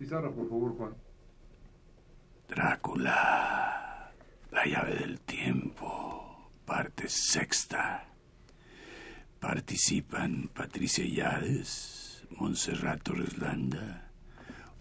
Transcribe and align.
Pizarra, 0.00 0.30
por 0.30 0.48
favor, 0.48 0.74
Juan. 0.78 0.94
Drácula, 2.48 4.10
la 4.50 4.64
llave 4.64 4.94
del 4.94 5.20
tiempo, 5.20 6.48
parte 6.64 7.06
sexta. 7.06 8.08
Participan 9.38 10.48
Patricia 10.54 11.04
Yades, 11.04 12.26
Montserrat 12.30 13.02
Torreslanda, 13.02 14.10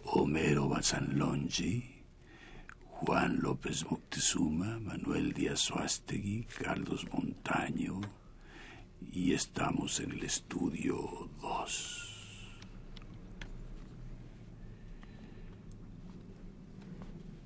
Homero 0.05 0.69
Bazanlongi, 0.69 2.01
Juan 2.85 3.41
López 3.41 3.91
Moctezuma, 3.91 4.79
Manuel 4.79 5.33
Díaz 5.33 5.59
Suástegui, 5.59 6.45
Carlos 6.45 7.05
Montaño, 7.11 7.99
y 9.11 9.33
estamos 9.33 9.99
en 9.99 10.11
el 10.11 10.23
estudio 10.23 11.29
2. 11.41 11.98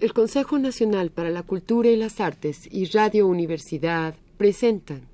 El 0.03 0.12
Consejo 0.12 0.59
Nacional 0.59 1.12
para 1.12 1.30
la 1.30 1.43
Cultura 1.43 1.89
y 1.89 1.95
las 1.95 2.20
Artes 2.20 2.67
y 2.70 2.88
Radio 2.88 3.25
Universidad 3.25 4.16
presentan 4.35 5.07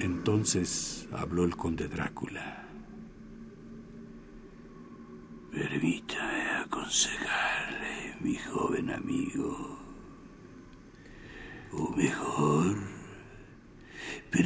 Entonces 0.00 1.06
habló 1.12 1.44
el 1.44 1.54
conde 1.54 1.88
Drácula. 1.88 2.66
Permítame 5.50 6.42
aconsejarle, 6.64 8.16
mi 8.22 8.34
joven 8.34 8.88
amigo. 8.88 9.78
O 11.72 11.90
mejor, 11.90 12.91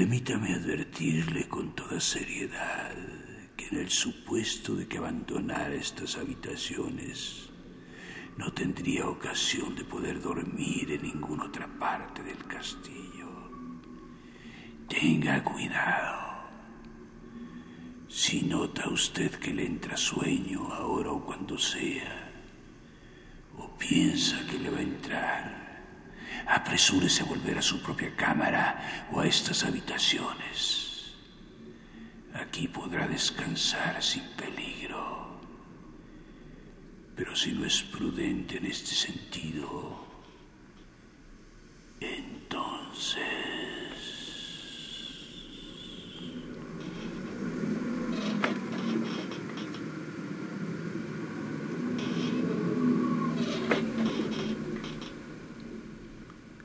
permítame 0.07 0.55
advertirle 0.55 1.49
con 1.49 1.75
toda 1.75 1.99
seriedad 1.99 2.95
que 3.57 3.67
en 3.67 3.79
el 3.79 3.91
supuesto 3.91 4.77
de 4.77 4.87
que 4.87 4.99
abandonara 4.99 5.75
estas 5.75 6.17
habitaciones, 6.17 7.51
no 8.37 8.53
tendría 8.53 9.09
ocasión 9.09 9.75
de 9.75 9.83
poder 9.84 10.23
dormir 10.23 10.93
en 10.93 11.03
ninguna 11.03 11.47
otra 11.47 11.67
parte 11.67 12.23
del 12.23 12.39
castillo. 12.45 13.51
Tenga 14.89 15.43
cuidado. 15.43 16.47
Si 18.07 18.43
nota 18.43 18.89
usted 18.89 19.33
que 19.41 19.53
le 19.53 19.67
entra 19.67 19.97
sueño 19.97 20.73
ahora 20.73 21.11
o 21.11 21.25
cuando 21.25 21.59
sea, 21.59 22.31
o 23.59 23.77
piensa 23.77 24.47
que 24.47 24.57
le 24.61 24.71
va 24.71 24.79
a 24.79 24.83
entrar, 24.83 25.56
apresúrese 26.47 27.22
a 27.22 27.27
volver 27.27 27.58
a 27.58 27.62
su 27.62 27.83
propia 27.83 28.14
cámara 28.14 29.08
o 29.12 29.20
a 29.20 29.27
estas 29.27 29.64
habitaciones. 29.64 31.14
Aquí 32.34 32.69
podrá 32.69 33.08
descansar 33.08 34.03
sin 34.03 34.22
peligro. 34.36 35.41
Pero 37.16 37.34
si 37.34 37.53
no 37.53 37.64
es 37.64 37.83
prudente 37.83 38.58
en 38.58 38.66
este 38.66 38.94
sentido, 38.94 40.06
entonces... 42.00 43.66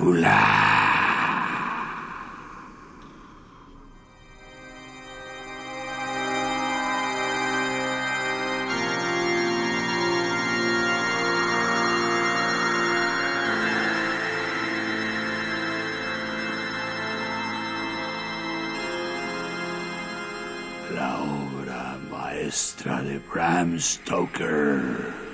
La 0.00 0.32
obra 21.20 21.98
maestra 22.10 23.02
de 23.02 23.20
Bram 23.30 23.78
Stoker. 23.78 25.29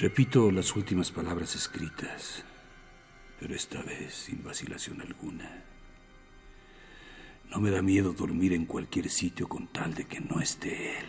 Repito 0.00 0.50
las 0.50 0.74
últimas 0.76 1.10
palabras 1.10 1.54
escritas, 1.54 2.42
pero 3.38 3.54
esta 3.54 3.82
vez 3.82 4.14
sin 4.14 4.42
vacilación 4.42 5.02
alguna. 5.02 5.62
No 7.50 7.60
me 7.60 7.70
da 7.70 7.82
miedo 7.82 8.14
dormir 8.14 8.54
en 8.54 8.64
cualquier 8.64 9.10
sitio 9.10 9.46
con 9.46 9.66
tal 9.66 9.92
de 9.92 10.06
que 10.06 10.20
no 10.22 10.40
esté 10.40 11.00
él. 11.00 11.06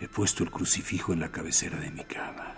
He 0.00 0.08
puesto 0.08 0.42
el 0.42 0.50
crucifijo 0.50 1.12
en 1.12 1.20
la 1.20 1.30
cabecera 1.30 1.78
de 1.78 1.92
mi 1.92 2.02
cama. 2.02 2.56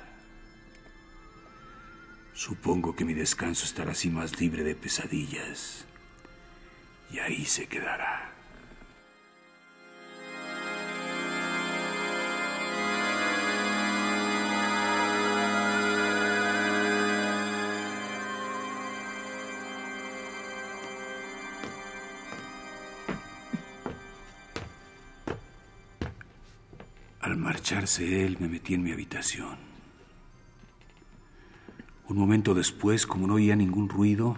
Supongo 2.32 2.96
que 2.96 3.04
mi 3.04 3.12
descanso 3.12 3.66
estará 3.66 3.92
así 3.92 4.08
más 4.08 4.40
libre 4.40 4.64
de 4.64 4.74
pesadillas. 4.74 5.84
Y 7.10 7.18
ahí 7.18 7.44
se 7.44 7.66
quedará. 7.66 8.31
Él, 28.00 28.36
me 28.40 28.48
metí 28.48 28.74
en 28.74 28.82
mi 28.82 28.92
habitación. 28.92 29.56
Un 32.08 32.16
momento 32.18 32.54
después, 32.54 33.06
como 33.06 33.26
no 33.26 33.34
oía 33.34 33.56
ningún 33.56 33.88
ruido, 33.88 34.36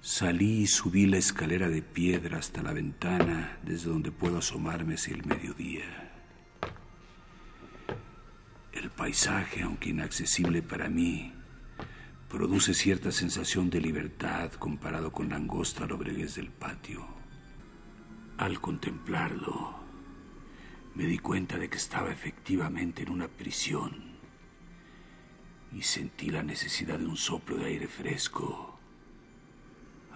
salí 0.00 0.62
y 0.62 0.66
subí 0.66 1.06
la 1.06 1.18
escalera 1.18 1.68
de 1.68 1.82
piedra 1.82 2.38
hasta 2.38 2.62
la 2.62 2.72
ventana 2.72 3.58
desde 3.62 3.90
donde 3.90 4.10
puedo 4.10 4.38
asomarme 4.38 4.94
hacia 4.94 5.14
el 5.14 5.24
mediodía. 5.24 6.12
El 8.72 8.90
paisaje, 8.90 9.62
aunque 9.62 9.90
inaccesible 9.90 10.62
para 10.62 10.88
mí, 10.88 11.32
produce 12.28 12.74
cierta 12.74 13.10
sensación 13.10 13.70
de 13.70 13.80
libertad 13.80 14.52
comparado 14.52 15.12
con 15.12 15.30
la 15.30 15.36
angosta 15.36 15.86
lobreguez 15.86 16.34
del 16.36 16.50
patio. 16.50 17.06
Al 18.36 18.60
contemplarlo, 18.60 19.87
me 20.94 21.04
di 21.04 21.18
cuenta 21.18 21.56
de 21.58 21.68
que 21.68 21.76
estaba 21.76 22.10
efectivamente 22.10 23.02
en 23.02 23.10
una 23.10 23.28
prisión 23.28 24.18
y 25.72 25.82
sentí 25.82 26.30
la 26.30 26.42
necesidad 26.42 26.98
de 26.98 27.06
un 27.06 27.16
soplo 27.16 27.56
de 27.56 27.66
aire 27.66 27.88
fresco, 27.88 28.78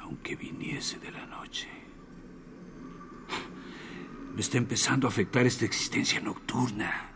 aunque 0.00 0.30
que 0.30 0.36
viniese 0.36 0.98
de 0.98 1.10
la 1.10 1.26
noche. 1.26 1.68
Me 4.34 4.40
está 4.40 4.56
empezando 4.56 5.06
a 5.06 5.10
afectar 5.10 5.46
esta 5.46 5.66
existencia 5.66 6.20
nocturna. 6.20 7.10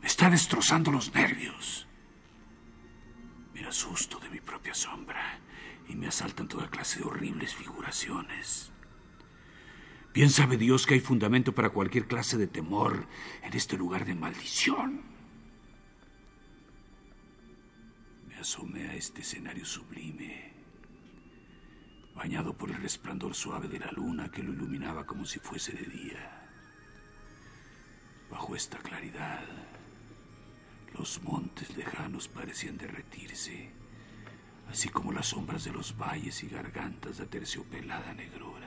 Me 0.00 0.06
está 0.06 0.28
destrozando 0.28 0.92
los 0.92 1.14
nervios. 1.14 1.88
Me 3.54 3.64
asusto 3.64 4.18
de 4.18 4.28
mi 4.28 4.40
propia 4.40 4.74
sombra 4.74 5.40
y 5.88 5.96
me 5.96 6.08
asaltan 6.08 6.46
toda 6.46 6.68
clase 6.68 6.98
de 6.98 7.06
horribles 7.06 7.54
figuraciones. 7.54 8.70
Bien 10.16 10.30
sabe 10.30 10.56
Dios 10.56 10.86
que 10.86 10.94
hay 10.94 11.00
fundamento 11.00 11.54
para 11.54 11.68
cualquier 11.68 12.06
clase 12.06 12.38
de 12.38 12.46
temor 12.46 13.06
en 13.42 13.52
este 13.52 13.76
lugar 13.76 14.06
de 14.06 14.14
maldición. 14.14 15.02
Me 18.26 18.36
asomé 18.36 18.88
a 18.88 18.94
este 18.94 19.20
escenario 19.20 19.66
sublime, 19.66 20.54
bañado 22.14 22.56
por 22.56 22.70
el 22.70 22.78
resplandor 22.78 23.34
suave 23.34 23.68
de 23.68 23.78
la 23.78 23.92
luna 23.92 24.30
que 24.30 24.42
lo 24.42 24.54
iluminaba 24.54 25.04
como 25.04 25.26
si 25.26 25.38
fuese 25.38 25.72
de 25.72 25.84
día. 25.84 26.48
Bajo 28.30 28.56
esta 28.56 28.78
claridad, 28.78 29.44
los 30.94 31.22
montes 31.24 31.76
lejanos 31.76 32.28
parecían 32.28 32.78
derretirse, 32.78 33.70
así 34.70 34.88
como 34.88 35.12
las 35.12 35.26
sombras 35.26 35.64
de 35.64 35.72
los 35.72 35.94
valles 35.94 36.42
y 36.42 36.48
gargantas 36.48 37.18
de 37.18 37.26
terciopelada 37.26 38.14
negrura. 38.14 38.65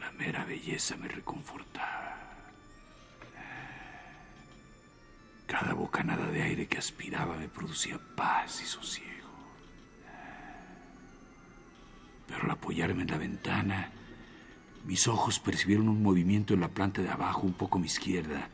La 0.00 0.10
mera 0.12 0.44
belleza 0.44 0.96
me 0.96 1.08
reconfortaba. 1.08 2.16
Cada 5.46 5.74
bocanada 5.74 6.26
de 6.30 6.42
aire 6.42 6.66
que 6.66 6.78
aspiraba 6.78 7.36
me 7.36 7.48
producía 7.48 8.00
paz 8.16 8.62
y 8.62 8.66
sosiego. 8.66 9.28
Pero 12.26 12.44
al 12.44 12.50
apoyarme 12.50 13.02
en 13.02 13.10
la 13.10 13.18
ventana, 13.18 13.90
mis 14.86 15.06
ojos 15.06 15.38
percibieron 15.38 15.88
un 15.88 16.02
movimiento 16.02 16.54
en 16.54 16.60
la 16.60 16.68
planta 16.68 17.02
de 17.02 17.10
abajo, 17.10 17.42
un 17.42 17.52
poco 17.52 17.76
a 17.76 17.80
mi 17.80 17.86
izquierda, 17.86 18.48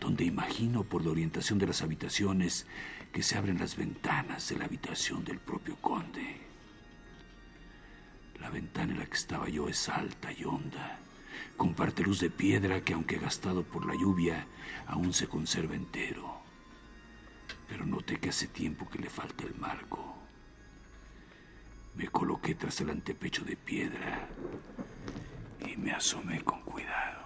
donde 0.00 0.24
imagino 0.24 0.84
por 0.84 1.02
la 1.02 1.10
orientación 1.10 1.58
de 1.58 1.68
las 1.68 1.80
habitaciones 1.80 2.66
que 3.12 3.22
se 3.22 3.38
abren 3.38 3.58
las 3.58 3.76
ventanas 3.76 4.48
de 4.50 4.58
la 4.58 4.66
habitación 4.66 5.24
del 5.24 5.38
propio 5.38 5.76
conde. 5.76 6.49
La 8.40 8.50
ventana 8.50 8.92
en 8.92 8.98
la 8.98 9.06
que 9.06 9.16
estaba 9.16 9.48
yo 9.48 9.68
es 9.68 9.88
alta 9.88 10.32
y 10.32 10.44
honda, 10.44 10.98
con 11.56 11.74
parte 11.74 12.02
luz 12.02 12.20
de 12.20 12.30
piedra 12.30 12.80
que 12.80 12.94
aunque 12.94 13.18
gastado 13.18 13.62
por 13.62 13.86
la 13.86 13.94
lluvia, 13.94 14.46
aún 14.86 15.12
se 15.12 15.28
conserva 15.28 15.74
entero. 15.74 16.40
Pero 17.68 17.86
noté 17.86 18.18
que 18.18 18.30
hace 18.30 18.48
tiempo 18.48 18.88
que 18.88 18.98
le 18.98 19.10
falta 19.10 19.44
el 19.44 19.54
marco. 19.54 20.16
Me 21.94 22.08
coloqué 22.08 22.54
tras 22.54 22.80
el 22.80 22.90
antepecho 22.90 23.44
de 23.44 23.56
piedra 23.56 24.28
y 25.66 25.76
me 25.76 25.92
asomé 25.92 26.42
con 26.42 26.62
cuidado. 26.62 27.20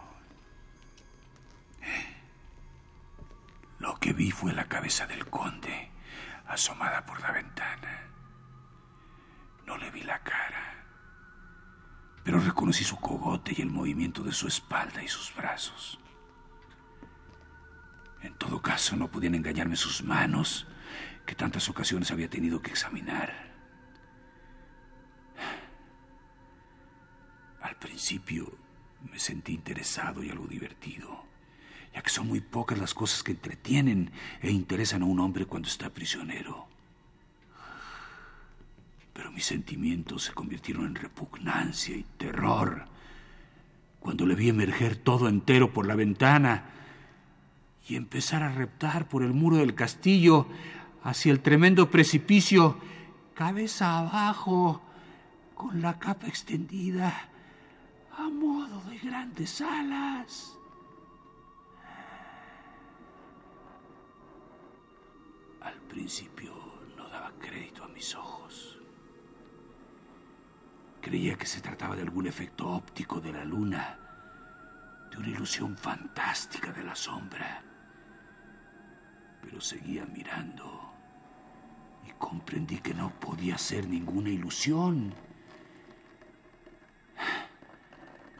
Lo 3.78 3.94
que 3.96 4.12
vi 4.12 4.30
fue 4.30 4.52
la 4.52 4.66
cabeza 4.66 5.06
del 5.06 5.26
conde 5.26 5.90
asomada 6.46 7.04
por 7.06 7.20
la 7.20 7.32
ventana. 7.32 8.02
No 9.66 9.76
le 9.76 9.90
vi 9.90 10.02
la 10.02 10.18
cara, 10.20 10.43
pero 12.24 12.40
reconocí 12.40 12.82
su 12.82 12.96
cogote 12.96 13.54
y 13.56 13.62
el 13.62 13.70
movimiento 13.70 14.22
de 14.22 14.32
su 14.32 14.48
espalda 14.48 15.02
y 15.02 15.08
sus 15.08 15.34
brazos. 15.34 16.00
En 18.22 18.34
todo 18.34 18.60
caso, 18.60 18.96
no 18.96 19.10
podían 19.10 19.34
engañarme 19.34 19.76
sus 19.76 20.02
manos, 20.02 20.66
que 21.26 21.34
tantas 21.34 21.68
ocasiones 21.68 22.10
había 22.10 22.28
tenido 22.28 22.60
que 22.60 22.70
examinar. 22.70 23.52
Al 27.60 27.76
principio 27.76 28.50
me 29.10 29.18
sentí 29.18 29.52
interesado 29.52 30.22
y 30.22 30.30
algo 30.30 30.46
divertido 30.46 31.24
ya 31.94 32.02
que 32.02 32.10
son 32.10 32.26
muy 32.26 32.40
pocas 32.40 32.76
las 32.78 32.92
cosas 32.92 33.22
que 33.22 33.32
entretienen 33.32 34.10
e 34.42 34.50
interesan 34.50 35.02
a 35.02 35.06
un 35.06 35.20
hombre 35.20 35.46
cuando 35.46 35.68
está 35.68 35.90
prisionero. 35.90 36.66
Pero 39.14 39.32
mis 39.32 39.46
sentimientos 39.46 40.24
se 40.24 40.34
convirtieron 40.34 40.86
en 40.86 40.94
repugnancia 40.96 41.96
y 41.96 42.04
terror 42.18 42.84
cuando 44.04 44.26
le 44.26 44.34
vi 44.34 44.50
emerger 44.50 44.96
todo 44.96 45.30
entero 45.30 45.72
por 45.72 45.86
la 45.86 45.94
ventana 45.94 46.64
y 47.88 47.96
empezar 47.96 48.42
a 48.42 48.50
reptar 48.50 49.08
por 49.08 49.22
el 49.22 49.32
muro 49.32 49.56
del 49.56 49.74
castillo 49.74 50.46
hacia 51.02 51.32
el 51.32 51.40
tremendo 51.40 51.90
precipicio, 51.90 52.78
cabeza 53.32 53.98
abajo, 53.98 54.82
con 55.54 55.80
la 55.80 55.98
capa 55.98 56.26
extendida, 56.26 57.30
a 58.18 58.28
modo 58.28 58.82
de 58.90 58.98
grandes 58.98 59.62
alas. 59.62 60.58
Al 65.62 65.80
principio 65.88 66.54
no 66.94 67.08
daba 67.08 67.32
crédito 67.38 67.84
a 67.84 67.88
mis 67.88 68.14
ojos. 68.14 68.83
Creía 71.04 71.36
que 71.36 71.44
se 71.44 71.60
trataba 71.60 71.94
de 71.94 72.00
algún 72.00 72.26
efecto 72.26 72.66
óptico 72.66 73.20
de 73.20 73.30
la 73.30 73.44
luna, 73.44 73.98
de 75.10 75.18
una 75.18 75.28
ilusión 75.28 75.76
fantástica 75.76 76.72
de 76.72 76.82
la 76.82 76.96
sombra. 76.96 77.62
Pero 79.42 79.60
seguía 79.60 80.06
mirando 80.06 80.94
y 82.08 82.12
comprendí 82.12 82.78
que 82.78 82.94
no 82.94 83.10
podía 83.20 83.58
ser 83.58 83.86
ninguna 83.86 84.30
ilusión. 84.30 85.12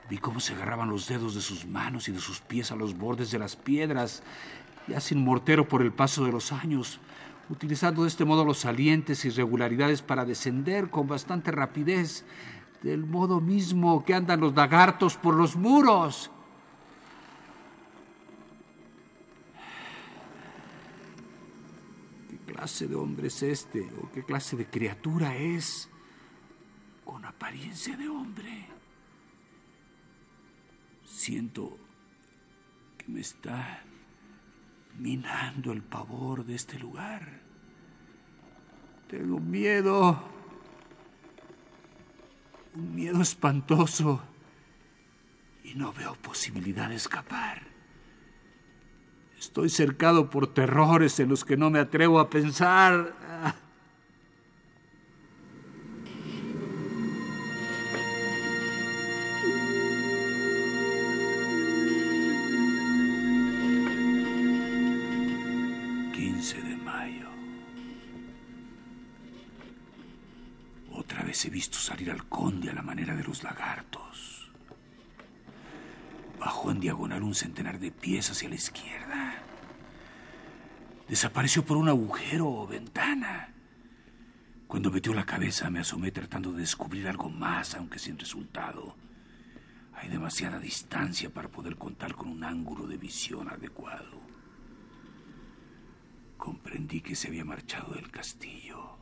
Vi 0.08 0.16
cómo 0.16 0.40
se 0.40 0.54
agarraban 0.54 0.88
los 0.88 1.06
dedos 1.06 1.34
de 1.34 1.42
sus 1.42 1.66
manos 1.66 2.08
y 2.08 2.12
de 2.12 2.20
sus 2.20 2.40
pies 2.40 2.72
a 2.72 2.76
los 2.76 2.96
bordes 2.96 3.30
de 3.30 3.38
las 3.38 3.56
piedras, 3.56 4.22
ya 4.88 5.00
sin 5.00 5.22
mortero 5.22 5.68
por 5.68 5.82
el 5.82 5.92
paso 5.92 6.24
de 6.24 6.32
los 6.32 6.50
años, 6.50 6.98
utilizando 7.50 8.02
de 8.02 8.08
este 8.08 8.24
modo 8.24 8.44
los 8.44 8.58
salientes 8.58 9.24
y 9.24 9.28
irregularidades 9.28 10.02
para 10.02 10.24
descender 10.24 10.90
con 10.90 11.06
bastante 11.06 11.50
rapidez, 11.50 12.24
del 12.82 13.04
modo 13.04 13.40
mismo 13.40 14.04
que 14.04 14.14
andan 14.14 14.40
los 14.40 14.54
lagartos 14.54 15.16
por 15.16 15.34
los 15.34 15.56
muros. 15.56 16.30
¿Qué 22.28 22.38
clase 22.52 22.86
de 22.86 22.94
hombre 22.94 23.28
es 23.28 23.42
este? 23.42 23.88
¿O 24.02 24.10
qué 24.12 24.22
clase 24.22 24.56
de 24.56 24.66
criatura 24.66 25.36
es? 25.36 25.88
Con 27.04 27.24
apariencia 27.24 27.96
de 27.96 28.08
hombre. 28.08 28.68
Siento 31.04 31.78
que 32.98 33.10
me 33.10 33.20
está 33.20 33.82
minando 34.98 35.72
el 35.72 35.82
pavor 35.82 36.44
de 36.44 36.54
este 36.54 36.78
lugar. 36.78 37.40
Tengo 39.08 39.38
miedo, 39.40 40.22
un 42.74 42.94
miedo 42.94 43.20
espantoso, 43.22 44.22
y 45.62 45.74
no 45.74 45.92
veo 45.92 46.14
posibilidad 46.14 46.88
de 46.88 46.96
escapar. 46.96 47.62
Estoy 49.38 49.68
cercado 49.68 50.30
por 50.30 50.52
terrores 50.52 51.20
en 51.20 51.28
los 51.28 51.44
que 51.44 51.56
no 51.56 51.70
me 51.70 51.78
atrevo 51.78 52.18
a 52.20 52.30
pensar. 52.30 53.14
Pies 78.04 78.30
hacia 78.30 78.50
la 78.50 78.56
izquierda. 78.56 79.34
Desapareció 81.08 81.64
por 81.64 81.78
un 81.78 81.88
agujero 81.88 82.46
o 82.46 82.66
ventana. 82.66 83.48
Cuando 84.66 84.90
metió 84.90 85.14
la 85.14 85.24
cabeza 85.24 85.70
me 85.70 85.80
asomé 85.80 86.10
tratando 86.10 86.52
de 86.52 86.60
descubrir 86.60 87.08
algo 87.08 87.30
más, 87.30 87.74
aunque 87.74 87.98
sin 87.98 88.18
resultado. 88.18 88.94
Hay 89.94 90.10
demasiada 90.10 90.58
distancia 90.58 91.30
para 91.30 91.48
poder 91.48 91.76
contar 91.76 92.14
con 92.14 92.28
un 92.28 92.44
ángulo 92.44 92.86
de 92.86 92.98
visión 92.98 93.48
adecuado 93.48 94.24
comprendí 96.44 97.00
que 97.00 97.16
se 97.16 97.28
había 97.28 97.44
marchado 97.44 97.94
del 97.94 98.10
castillo. 98.10 98.98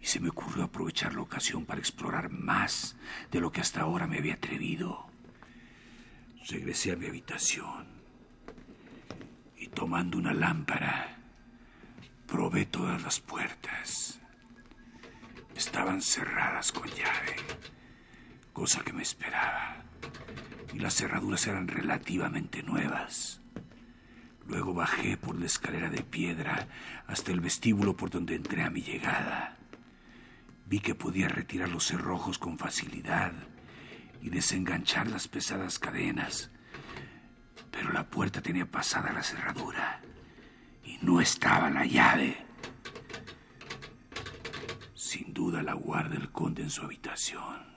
Y 0.00 0.06
se 0.06 0.18
me 0.18 0.30
ocurrió 0.30 0.64
aprovechar 0.64 1.14
la 1.14 1.22
ocasión 1.22 1.66
para 1.66 1.78
explorar 1.78 2.30
más 2.30 2.96
de 3.30 3.40
lo 3.40 3.52
que 3.52 3.60
hasta 3.60 3.82
ahora 3.82 4.08
me 4.08 4.18
había 4.18 4.34
atrevido. 4.34 5.07
Regresé 6.46 6.92
a 6.92 6.96
mi 6.96 7.06
habitación 7.06 7.86
y 9.56 9.66
tomando 9.66 10.16
una 10.16 10.32
lámpara, 10.32 11.18
probé 12.26 12.64
todas 12.66 13.02
las 13.02 13.20
puertas. 13.20 14.20
estaban 15.54 16.00
cerradas 16.00 16.70
con 16.70 16.88
llave, 16.88 17.36
cosa 18.52 18.82
que 18.84 18.92
me 18.92 19.02
esperaba, 19.02 19.82
y 20.72 20.78
las 20.78 20.94
cerraduras 20.94 21.46
eran 21.48 21.66
relativamente 21.66 22.62
nuevas. 22.62 23.40
Luego 24.46 24.72
bajé 24.72 25.16
por 25.16 25.38
la 25.38 25.46
escalera 25.46 25.90
de 25.90 26.02
piedra 26.02 26.68
hasta 27.06 27.32
el 27.32 27.40
vestíbulo 27.40 27.96
por 27.96 28.10
donde 28.10 28.36
entré 28.36 28.62
a 28.62 28.70
mi 28.70 28.80
llegada. 28.80 29.58
Vi 30.66 30.80
que 30.80 30.94
podía 30.94 31.28
retirar 31.28 31.68
los 31.68 31.84
cerrojos 31.86 32.38
con 32.38 32.56
facilidad 32.56 33.32
y 34.20 34.30
desenganchar 34.30 35.08
las 35.08 35.28
pesadas 35.28 35.78
cadenas, 35.78 36.50
pero 37.70 37.92
la 37.92 38.08
puerta 38.08 38.40
tenía 38.42 38.66
pasada 38.66 39.12
la 39.12 39.22
cerradura 39.22 40.00
y 40.84 40.98
no 41.02 41.20
estaba 41.20 41.70
la 41.70 41.84
llave. 41.84 42.36
Sin 44.94 45.32
duda 45.32 45.62
la 45.62 45.74
guarda 45.74 46.16
el 46.16 46.30
conde 46.30 46.62
en 46.62 46.70
su 46.70 46.82
habitación. 46.82 47.68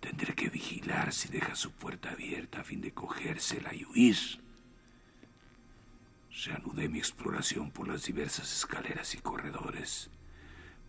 Tendré 0.00 0.34
que 0.34 0.48
vigilar 0.50 1.12
si 1.12 1.28
deja 1.28 1.54
su 1.54 1.72
puerta 1.72 2.10
abierta 2.10 2.60
a 2.60 2.64
fin 2.64 2.80
de 2.80 2.92
cogérsela 2.92 3.74
y 3.74 3.84
huir. 3.84 4.16
Reanudé 6.44 6.88
mi 6.88 6.98
exploración 6.98 7.70
por 7.70 7.86
las 7.88 8.04
diversas 8.04 8.52
escaleras 8.52 9.14
y 9.14 9.18
corredores, 9.18 10.10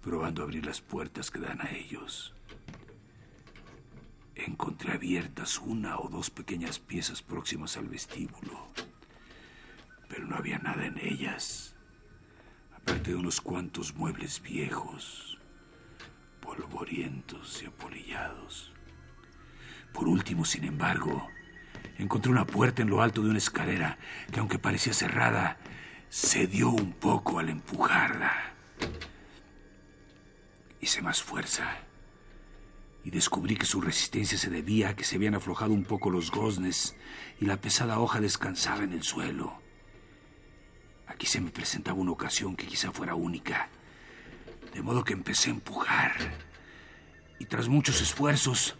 probando 0.01 0.41
abrir 0.41 0.65
las 0.65 0.81
puertas 0.81 1.29
que 1.29 1.39
dan 1.39 1.61
a 1.61 1.71
ellos. 1.71 2.33
Encontré 4.35 4.93
abiertas 4.93 5.59
una 5.59 5.99
o 5.99 6.09
dos 6.09 6.31
pequeñas 6.31 6.79
piezas 6.79 7.21
próximas 7.21 7.77
al 7.77 7.87
vestíbulo, 7.87 8.67
pero 10.09 10.25
no 10.25 10.35
había 10.35 10.57
nada 10.57 10.87
en 10.87 10.97
ellas, 10.97 11.75
aparte 12.75 13.11
de 13.11 13.15
unos 13.15 13.41
cuantos 13.41 13.93
muebles 13.93 14.41
viejos, 14.41 15.37
polvorientos 16.41 17.61
y 17.61 17.67
apolillados. 17.67 18.73
Por 19.93 20.07
último, 20.07 20.45
sin 20.45 20.63
embargo, 20.63 21.29
encontré 21.99 22.31
una 22.31 22.47
puerta 22.47 22.81
en 22.81 22.89
lo 22.89 23.03
alto 23.03 23.21
de 23.21 23.29
una 23.29 23.37
escalera 23.37 23.99
que, 24.31 24.39
aunque 24.39 24.57
parecía 24.57 24.93
cerrada, 24.93 25.59
cedió 26.09 26.69
un 26.71 26.93
poco 26.93 27.37
al 27.37 27.49
empujarla. 27.49 28.55
Hice 30.81 31.03
más 31.03 31.21
fuerza 31.21 31.77
y 33.03 33.11
descubrí 33.11 33.55
que 33.55 33.65
su 33.65 33.81
resistencia 33.81 34.37
se 34.37 34.49
debía 34.49 34.89
a 34.89 34.95
que 34.95 35.03
se 35.03 35.17
habían 35.17 35.35
aflojado 35.35 35.73
un 35.73 35.83
poco 35.83 36.09
los 36.09 36.31
goznes 36.31 36.95
y 37.39 37.45
la 37.45 37.57
pesada 37.57 37.99
hoja 37.99 38.21
descansaba 38.21 38.83
en 38.83 38.93
el 38.93 39.03
suelo. 39.03 39.61
Aquí 41.07 41.25
se 41.25 41.41
me 41.41 41.51
presentaba 41.51 41.99
una 41.99 42.11
ocasión 42.11 42.55
que 42.55 42.65
quizá 42.65 42.91
fuera 42.91 43.15
única, 43.15 43.69
de 44.73 44.81
modo 44.81 45.03
que 45.03 45.13
empecé 45.13 45.49
a 45.49 45.53
empujar 45.53 46.13
y 47.39 47.45
tras 47.45 47.67
muchos 47.67 48.01
esfuerzos 48.01 48.75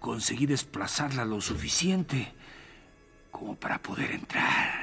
conseguí 0.00 0.46
desplazarla 0.46 1.24
lo 1.24 1.40
suficiente 1.40 2.34
como 3.30 3.54
para 3.54 3.80
poder 3.80 4.10
entrar. 4.10 4.77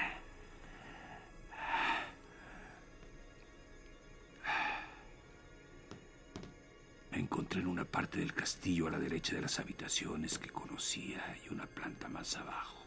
Encontré 7.16 7.62
en 7.62 7.68
una 7.68 7.86
parte 7.86 8.20
del 8.20 8.34
castillo 8.34 8.88
a 8.88 8.92
la 8.92 9.00
derecha 9.00 9.34
de 9.34 9.42
las 9.42 9.58
habitaciones 9.60 10.38
que 10.38 10.50
conocía 10.50 11.38
y 11.46 11.54
una 11.54 11.66
planta 11.66 12.10
más 12.10 12.36
abajo. 12.36 12.84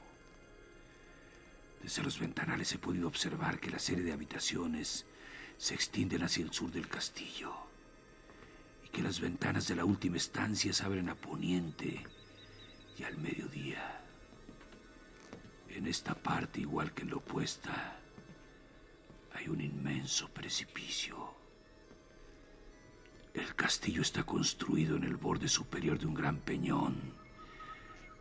Desde 1.83 2.03
los 2.03 2.19
ventanales 2.19 2.71
he 2.75 2.79
podido 2.79 3.09
observar 3.09 3.59
que 3.59 3.71
la 3.71 3.79
serie 3.79 4.05
de 4.05 4.13
habitaciones 4.13 5.07
se 5.57 5.75
extienden 5.75 6.23
hacia 6.25 6.45
el 6.45 6.53
sur 6.53 6.71
del 6.71 6.89
castillo 6.89 7.55
y 8.85 8.91
que 8.91 9.01
las 9.01 9.19
ventanas 9.19 9.67
de 9.67 9.77
la 9.77 9.87
última 9.87 10.19
estancia 10.19 10.75
se 10.75 10.85
abren 10.85 11.09
a 11.09 11.15
poniente 11.15 12.05
y 12.99 13.05
al 13.05 13.17
mediodía. 13.17 14.03
En 15.71 15.87
esta 15.87 16.15
parte, 16.15 16.61
igual 16.61 16.93
que 16.93 17.01
en 17.01 17.11
la 17.11 17.17
opuesta, 17.17 17.97
hay 19.33 19.49
un 19.49 19.63
inmenso 19.63 20.29
precipicio. 20.29 21.28
El 23.39 23.55
castillo 23.55 24.03
está 24.03 24.25
construido 24.25 24.97
en 24.97 25.05
el 25.05 25.17
borde 25.17 25.47
superior 25.47 25.97
de 25.97 26.07
un 26.07 26.15
gran 26.15 26.39
peñón, 26.39 26.97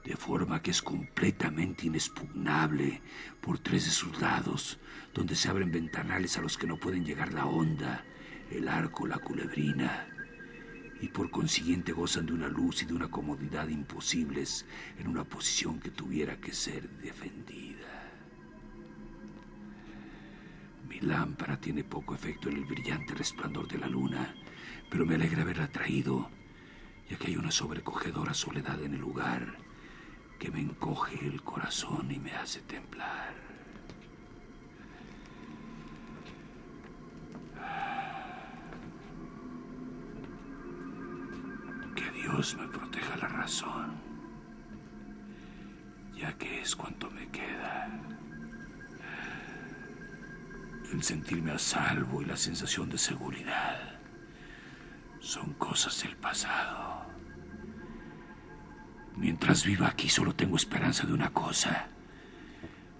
de 0.05 0.15
forma 0.15 0.62
que 0.62 0.69
es 0.69 0.83
completamente 0.83 1.88
inexpugnable 1.88 3.01
por 3.41 3.57
tres 3.57 3.86
de 3.86 3.91
sus 3.91 4.21
lados, 4.21 4.77
donde 5.15 5.36
se 5.36 5.50
abren 5.50 5.71
ventanales 5.71 6.38
a 6.38 6.41
los 6.41 6.55
que 6.55 6.67
no 6.67 6.77
pueden 6.77 7.03
llegar 7.03 7.33
la 7.33 7.47
onda, 7.47 8.05
el 8.51 8.67
arco, 8.67 9.07
la 9.07 9.17
culebrina, 9.17 10.07
y 11.01 11.07
por 11.07 11.31
consiguiente 11.31 11.93
gozan 11.93 12.27
de 12.27 12.33
una 12.33 12.47
luz 12.47 12.83
y 12.83 12.86
de 12.86 12.93
una 12.93 13.09
comodidad 13.09 13.67
imposibles 13.69 14.67
en 15.00 15.07
una 15.07 15.24
posición 15.24 15.79
que 15.79 15.89
tuviera 15.89 16.38
que 16.38 16.53
ser 16.53 16.88
defendida. 17.01 18.13
Mi 20.88 21.00
lámpara 21.00 21.59
tiene 21.59 21.83
poco 21.83 22.13
efecto 22.13 22.50
en 22.50 22.57
el 22.57 22.65
brillante 22.65 23.15
resplandor 23.15 23.67
de 23.67 23.79
la 23.79 23.88
luna, 23.88 24.36
pero 24.89 25.06
me 25.06 25.15
alegra 25.15 25.41
haberla 25.41 25.67
traído, 25.67 26.29
ya 27.10 27.17
que 27.17 27.27
hay 27.27 27.38
una 27.38 27.51
sobrecogedora 27.51 28.34
soledad 28.34 28.82
en 28.82 28.94
el 28.94 29.01
lugar 29.01 29.58
que 30.39 30.51
me 30.51 30.62
encoge 30.62 31.25
el 31.25 31.41
corazón 31.41 32.12
y 32.12 32.20
me 32.20 32.32
hace 32.34 32.62
temblar. 32.62 33.34
Que 41.96 42.12
Dios 42.12 42.56
me 42.56 42.67
proteja 42.67 43.17
la 43.17 43.27
razón, 43.27 43.96
ya 46.15 46.38
que 46.38 46.62
es 46.62 46.75
cuanto 46.75 47.10
me 47.10 47.27
queda. 47.29 47.89
El 50.94 51.03
sentirme 51.03 51.51
a 51.51 51.60
salvo 51.60 52.22
y 52.22 52.25
la 52.25 52.38
sensación 52.38 52.89
de 52.89 52.98
seguridad 52.98 53.97
son 55.19 55.53
cosas 55.53 56.01
del 56.03 56.15
pasado. 56.15 57.05
Mientras 59.15 59.65
viva 59.65 59.88
aquí 59.88 60.09
solo 60.09 60.36
tengo 60.36 60.55
esperanza 60.55 61.07
de 61.07 61.13
una 61.13 61.31
cosa, 61.31 61.88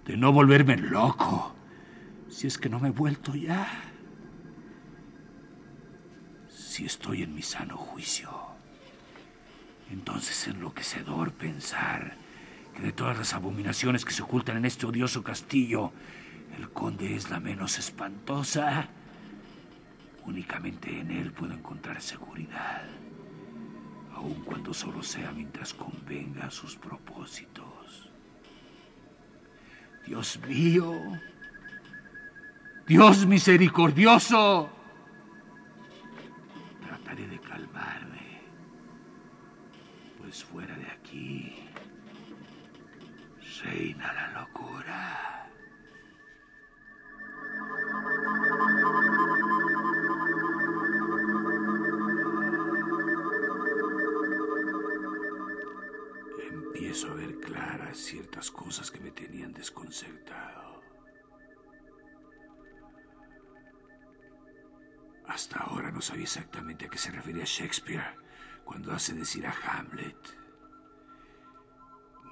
de 0.04 0.16
no 0.16 0.32
volverme 0.32 0.76
loco, 0.76 1.54
si 2.28 2.46
es 2.46 2.58
que 2.58 2.68
no 2.68 2.80
me 2.80 2.88
he 2.88 2.92
vuelto 2.92 3.34
ya, 3.34 3.66
si 6.48 6.84
estoy 6.84 7.22
en 7.22 7.34
mi 7.34 7.42
sano 7.42 7.76
juicio. 7.76 8.30
Entonces 9.90 10.42
es 10.42 10.48
enloquecedor 10.48 11.32
pensar 11.32 12.16
que 12.74 12.82
de 12.82 12.92
todas 12.92 13.16
las 13.16 13.34
abominaciones 13.34 14.04
que 14.04 14.12
se 14.12 14.22
ocultan 14.22 14.56
en 14.56 14.64
este 14.64 14.86
odioso 14.86 15.22
castillo, 15.22 15.92
el 16.56 16.70
conde 16.70 17.14
es 17.14 17.30
la 17.30 17.40
menos 17.40 17.78
espantosa. 17.78 18.88
Únicamente 20.28 20.90
en 21.00 21.10
él 21.10 21.32
puedo 21.32 21.54
encontrar 21.54 22.02
seguridad, 22.02 22.82
aun 24.12 24.34
cuando 24.44 24.74
solo 24.74 25.02
sea 25.02 25.32
mientras 25.32 25.72
convenga 25.72 26.44
a 26.44 26.50
sus 26.50 26.76
propósitos. 26.76 28.10
Dios 30.06 30.38
mío, 30.46 30.92
Dios 32.86 33.24
misericordioso, 33.24 34.68
trataré 36.86 37.26
de 37.26 37.38
calmarme, 37.40 38.42
pues 40.18 40.44
fuera 40.44 40.76
de 40.76 40.90
aquí 40.90 41.68
reina 43.64 44.12
la 44.12 44.40
locura. 44.40 45.27
Ciertas 58.38 58.50
cosas 58.50 58.90
que 58.90 59.00
me 59.00 59.10
tenían 59.10 59.52
desconcertado. 59.52 60.80
Hasta 65.26 65.58
ahora 65.58 65.90
no 65.90 66.00
sabía 66.00 66.22
exactamente 66.22 66.86
a 66.86 66.88
qué 66.88 66.98
se 66.98 67.10
refería 67.10 67.44
Shakespeare 67.44 68.14
cuando 68.64 68.92
hace 68.92 69.12
decir 69.14 69.44
a 69.44 69.52
Hamlet. 69.52 70.16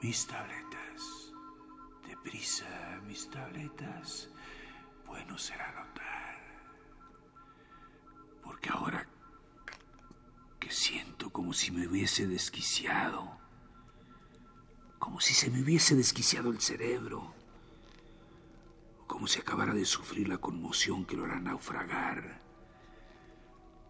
Mis 0.01 0.27
tabletas, 0.29 1.33
deprisa, 2.07 3.01
mis 3.05 3.29
tabletas, 3.29 4.31
bueno 5.07 5.37
será 5.37 5.73
notar. 5.73 6.39
Porque 8.45 8.71
ahora 8.71 9.09
que 10.61 10.71
siento 10.71 11.31
como 11.31 11.53
si 11.53 11.73
me 11.73 11.89
hubiese 11.89 12.29
desquiciado, 12.29 13.46
como 14.99 15.21
si 15.21 15.35
se 15.35 15.51
me 15.51 15.63
hubiese 15.63 15.95
desquiciado 15.95 16.51
el 16.51 16.61
cerebro, 16.61 17.35
como 19.07 19.27
si 19.27 19.41
acabara 19.41 19.75
de 19.75 19.85
sufrir 19.85 20.29
la 20.29 20.39
conmoción 20.39 21.05
que 21.05 21.17
lo 21.17 21.25
hará 21.25 21.41
naufragar. 21.41 22.41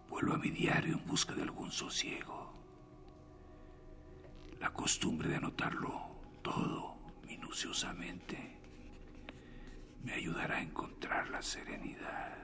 Vuelvo 0.09 0.35
a 0.35 0.39
mi 0.39 0.51
diario 0.51 0.95
en 0.95 1.07
busca 1.07 1.35
de 1.35 1.43
algún 1.43 1.73
sosiego. 1.73 2.53
La 4.61 4.73
costumbre 4.73 5.29
de 5.29 5.37
anotarlo 5.37 6.01
todo 6.43 6.97
minuciosamente 7.27 8.59
me 10.05 10.13
ayudará 10.13 10.57
a 10.57 10.63
encontrar 10.63 11.29
la 11.31 11.43
serenidad. 11.43 12.37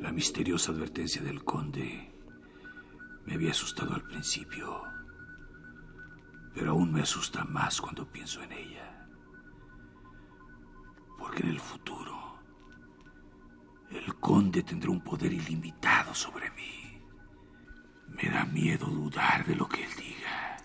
La 0.00 0.12
misteriosa 0.12 0.72
advertencia 0.72 1.22
del 1.22 1.44
conde 1.44 2.13
me 3.26 3.34
había 3.34 3.50
asustado 3.50 3.94
al 3.94 4.02
principio, 4.02 4.82
pero 6.54 6.72
aún 6.72 6.92
me 6.92 7.02
asusta 7.02 7.44
más 7.44 7.80
cuando 7.80 8.10
pienso 8.10 8.42
en 8.42 8.52
ella. 8.52 9.08
Porque 11.18 11.42
en 11.42 11.48
el 11.50 11.60
futuro 11.60 12.14
el 13.90 14.14
conde 14.16 14.62
tendrá 14.62 14.90
un 14.90 15.00
poder 15.00 15.32
ilimitado 15.32 16.14
sobre 16.14 16.50
mí. 16.50 17.00
Me 18.08 18.28
da 18.28 18.44
miedo 18.44 18.86
dudar 18.86 19.44
de 19.46 19.54
lo 19.56 19.68
que 19.68 19.84
él 19.84 19.90
diga. 19.96 20.56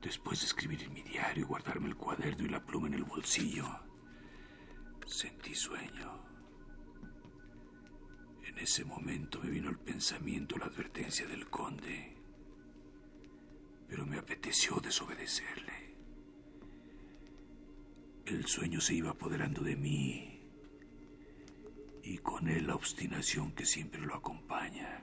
Después 0.00 0.40
de 0.40 0.46
escribir 0.46 0.82
en 0.82 0.92
mi 0.92 1.02
diario 1.02 1.44
y 1.44 1.46
guardarme 1.46 1.88
el 1.88 1.96
cuaderno 1.96 2.44
y 2.44 2.48
la 2.48 2.64
pluma 2.64 2.88
en 2.88 2.94
el 2.94 3.04
bolsillo, 3.04 3.66
sentí 5.06 5.54
sueño. 5.54 6.21
En 8.52 8.58
ese 8.58 8.84
momento 8.84 9.40
me 9.42 9.50
vino 9.50 9.68
al 9.68 9.78
pensamiento 9.78 10.58
la 10.58 10.66
advertencia 10.66 11.26
del 11.26 11.48
conde, 11.48 12.16
pero 13.88 14.06
me 14.06 14.18
apeteció 14.18 14.76
desobedecerle. 14.80 15.96
El 18.26 18.46
sueño 18.46 18.80
se 18.80 18.94
iba 18.94 19.10
apoderando 19.10 19.62
de 19.62 19.76
mí 19.76 20.40
y 22.04 22.18
con 22.18 22.48
él 22.48 22.66
la 22.66 22.74
obstinación 22.74 23.52
que 23.52 23.64
siempre 23.64 24.00
lo 24.00 24.14
acompaña. 24.14 25.02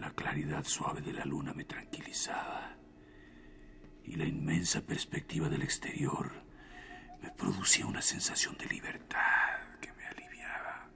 La 0.00 0.10
claridad 0.10 0.64
suave 0.64 1.00
de 1.00 1.12
la 1.12 1.24
luna 1.24 1.54
me 1.54 1.64
tranquilizaba 1.64 2.76
y 4.04 4.16
la 4.16 4.24
inmensa 4.24 4.80
perspectiva 4.82 5.48
del 5.48 5.62
exterior 5.62 6.32
me 7.22 7.30
producía 7.30 7.86
una 7.86 8.02
sensación 8.02 8.56
de 8.58 8.66
libertad 8.66 9.78
que 9.80 9.92
me 9.92 10.04
aliviaba. 10.06 10.88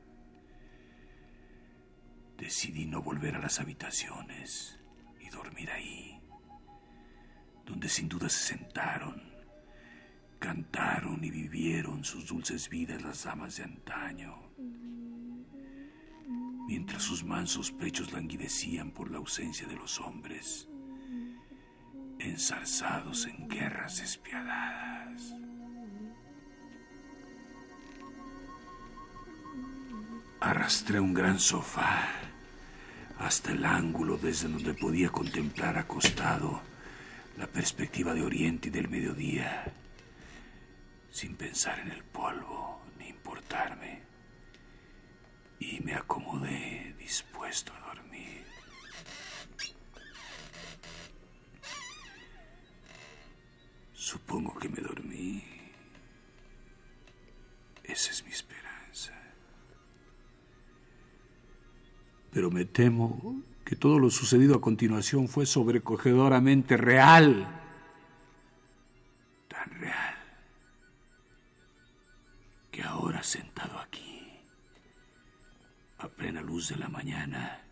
Decidí 2.38 2.85
no 2.85 3.00
volver 3.00 3.35
a 3.37 3.38
las 3.38 3.61
habitaciones 3.61 4.78
y 5.21 5.31
dormir 5.31 5.71
ahí, 5.71 6.21
donde 7.64 7.88
sin 7.88 8.09
duda 8.09 8.28
se 8.28 8.57
sentaron, 8.57 9.23
cantaron 10.38 11.25
y 11.25 11.31
vivieron 11.31 12.05
sus 12.05 12.26
dulces 12.26 12.69
vidas 12.69 13.00
las 13.02 13.25
damas 13.25 13.57
de 13.57 13.64
antaño, 13.64 14.37
mientras 16.69 17.02
sus 17.02 17.25
mansos 17.25 17.73
pechos 17.73 18.12
languidecían 18.12 18.90
por 18.90 19.11
la 19.11 19.16
ausencia 19.16 19.66
de 19.66 19.76
los 19.76 19.99
hombres, 20.00 20.69
ensarzados 22.19 23.26
en 23.26 23.49
guerras 23.49 23.99
despiadadas. 23.99 25.35
Arrastré 30.38 31.00
un 31.00 31.14
gran 31.14 31.40
sofá 31.40 32.25
hasta 33.18 33.52
el 33.52 33.64
ángulo 33.64 34.18
desde 34.18 34.49
donde 34.49 34.75
podía 34.75 35.08
contemplar 35.11 35.78
acostado 35.78 36.61
la 37.37 37.46
perspectiva 37.46 38.14
de 38.14 38.23
Oriente 38.23 38.68
y 38.68 38.70
del 38.70 38.88
mediodía, 38.88 39.73
sin 41.11 41.37
pensar 41.37 41.79
en 41.81 41.90
el 41.90 42.02
polvo 42.05 42.81
ni 42.98 43.09
importarme, 43.09 44.02
y 45.59 45.81
me 45.81 45.94
acomodé 45.94 46.94
dispuesto 46.98 47.72
a 47.74 47.94
dormir. 47.94 48.44
Supongo 53.92 54.55
que 54.59 54.68
me 54.68 54.81
dormí. 54.81 55.42
Esa 57.83 58.11
es 58.11 58.24
mi 58.24 58.31
esperanza. 58.31 58.56
Pero 62.37 62.51
me 62.51 62.66
temo 62.66 63.42
que 63.64 63.77
todo 63.77 63.99
lo 63.99 64.11
sucedido 64.11 64.57
a 64.57 64.61
continuación 64.61 65.27
fue 65.27 65.46
sobrecogedoramente 65.46 66.77
real. 66.77 67.49
Tan 69.49 69.70
real 69.81 70.16
que 72.70 72.83
ahora 72.83 73.22
sentado 73.22 73.79
aquí, 73.79 74.22
a 75.96 76.09
plena 76.09 76.42
luz 76.42 76.68
de 76.68 76.77
la 76.77 76.90
mañana, 76.90 77.65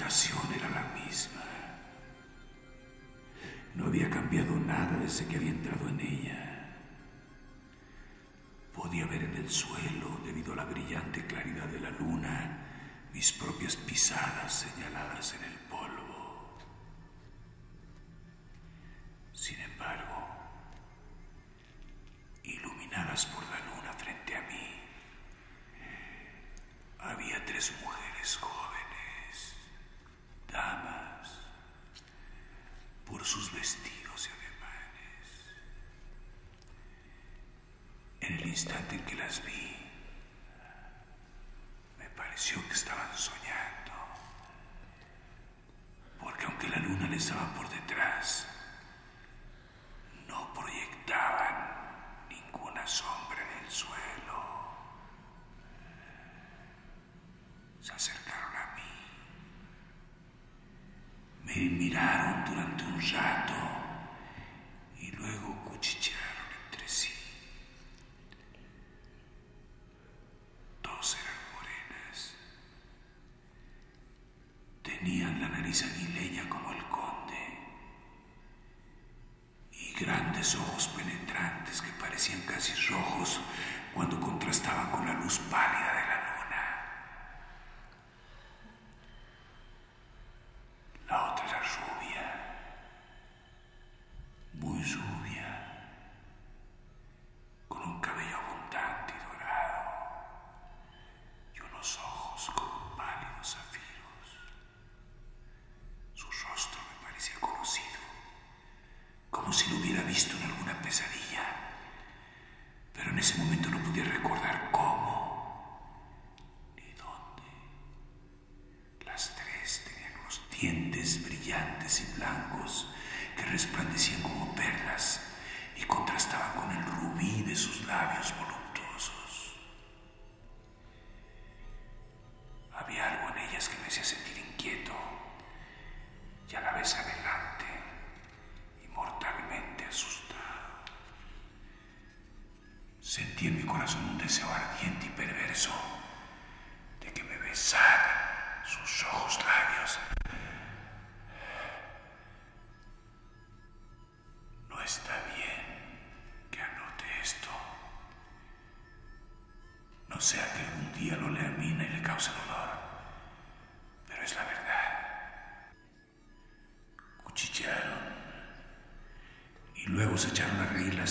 habitación 0.00 0.54
era 0.54 0.68
la 0.70 0.82
misma. 0.94 1.42
No 3.74 3.86
había 3.86 4.08
cambiado 4.08 4.56
nada 4.56 4.96
desde 4.98 5.26
que 5.26 5.36
había 5.36 5.50
entrado 5.50 5.88
en 5.88 6.00
ella. 6.00 6.76
Podía 8.74 9.06
ver 9.06 9.24
en 9.24 9.36
el 9.36 9.50
suelo, 9.50 10.20
debido 10.24 10.54
a 10.54 10.56
la 10.56 10.64
brillante 10.64 11.26
claridad 11.26 11.66
de 11.66 11.80
la 11.80 11.90
luna, 11.90 12.66
mis 13.12 13.32
propias 13.32 13.76
pisadas 13.76 14.52
señaladas 14.52 15.34
en 15.34 15.44
el 15.44 15.58
polvo. 15.68 16.58
Sin 19.34 19.60
embargo, 19.60 20.28
iluminadas 22.42 23.26
por 23.26 23.44
la 23.44 23.58
luna 23.74 23.92
frente 23.92 24.34
a 24.34 24.40
mí, 24.42 24.80
había 27.00 27.44
tres 27.44 27.72
mujeres 27.82 28.36
jóvenes, 28.36 29.54
damas, 30.50 31.40
por 33.06 33.24
sus 33.24 33.52
vestidos 33.52 34.28
y 34.28 34.30
ademanes. 34.30 35.26
En 38.20 38.34
el 38.34 38.49
instante 38.60 38.94
en 38.94 39.04
que 39.06 39.14
las 39.14 39.42
vi, 39.42 39.74
me 41.98 42.04
pareció 42.10 42.62
que 42.68 42.74
estaban 42.74 43.16
soñando, 43.16 43.92
porque 46.20 46.44
aunque 46.44 46.68
la 46.68 46.76
luna 46.76 47.08
les 47.08 47.30
daba 47.30 47.54
por 47.54 47.66
detrás, 47.70 48.46
no 50.28 50.52
proyectaban 50.52 52.26
ninguna 52.28 52.86
sombra 52.86 53.38
en 53.40 53.64
el 53.64 53.70
suelo. 53.70 54.40
Se 57.80 57.92
acercaron 57.94 58.56
a 58.56 58.74
mí. 58.76 58.82
Me 61.44 61.54
miraron 61.78 62.44
durante 62.44 62.84
un 62.84 63.00
rato 63.10 63.54
y 64.98 65.10
luego 65.12 65.64
cuchichearon 65.64 66.46
entre 66.66 66.86
sí. 66.86 67.10
Dos 70.82 71.16
eran 71.16 71.54
morenas. 71.54 72.34
Tenían 74.82 75.40
la 75.40 75.48
nariz 75.48 75.82
aguileña 75.84 76.48
como 76.48 76.72
el 76.72 76.84
conde 76.88 77.58
y 79.72 79.89
grandes 80.00 80.54
ojos 80.54 80.88
penetrantes 80.96 81.82
que 81.82 81.90
parecían 82.00 82.40
casi 82.42 82.72
rojos 82.90 83.40
cuando 83.94 84.18
contrastaban 84.18 84.90
con 84.90 85.04
la 85.04 85.14
luz 85.14 85.38
pálida 85.50 85.99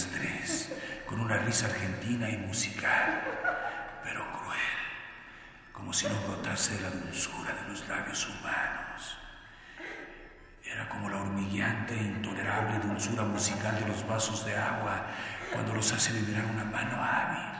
las 0.07 0.69
con 1.05 1.19
una 1.19 1.37
risa 1.39 1.65
argentina 1.65 2.29
y 2.29 2.37
musical, 2.37 3.21
pero 4.03 4.25
cruel, 4.31 4.59
como 5.73 5.91
si 5.91 6.07
no 6.07 6.15
brotase 6.21 6.75
de 6.75 6.81
la 6.81 6.91
dulzura 6.91 7.53
de 7.53 7.69
los 7.69 7.87
labios 7.87 8.27
humanos. 8.29 9.17
Era 10.63 10.87
como 10.87 11.09
la 11.09 11.17
hormigueante 11.17 11.95
e 11.95 12.03
intolerable 12.03 12.79
dulzura 12.79 13.23
musical 13.23 13.77
de 13.79 13.87
los 13.87 14.07
vasos 14.07 14.45
de 14.45 14.55
agua 14.55 15.07
cuando 15.51 15.73
los 15.73 15.91
hace 15.91 16.13
vibrar 16.13 16.45
una 16.45 16.63
mano 16.63 17.03
hábil. 17.03 17.59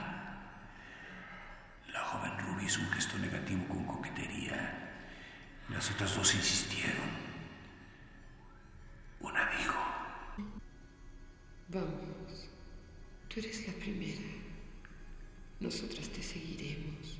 La 1.92 2.00
joven 2.04 2.38
Ruby 2.38 2.64
hizo 2.66 2.80
un 2.80 2.90
gesto 2.92 3.18
negativo 3.18 3.66
con 3.68 3.84
coquetería. 3.84 4.92
Las 5.68 5.90
otras 5.90 6.14
dos 6.14 6.34
insistieron. 6.34 7.10
Una 9.20 9.50
dijo, 9.58 9.90
Vamos, 11.72 12.09
tú 13.32 13.38
eres 13.40 13.66
la 13.66 13.72
primera. 13.74 14.20
Nosotras 15.60 16.08
te 16.08 16.22
seguiremos. 16.22 17.18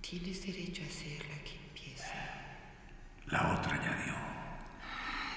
Tienes 0.00 0.46
derecho 0.46 0.82
a 0.82 0.90
ser 0.90 1.18
la 1.28 1.44
que 1.44 1.56
empiece. 1.68 2.14
la 3.26 3.58
otra 3.58 3.74
añadió, 3.74 4.14